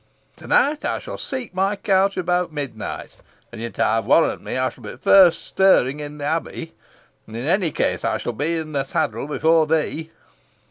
[0.37, 3.11] To night I shall seek my couch about midnight,
[3.51, 6.73] and yet I'll warrant me I shall be the first stirring in the Abbey;
[7.27, 10.09] and, in any case, I shall be in the saddle before thee."